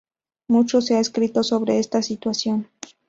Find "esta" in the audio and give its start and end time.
1.77-2.01